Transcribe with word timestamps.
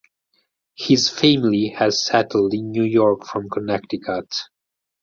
His 0.75 1.09
family 1.09 1.67
had 1.67 1.93
settled 1.93 2.55
in 2.55 2.71
New 2.71 2.81
York 2.85 3.23
from 3.27 3.47
Connecticut. 3.51 4.33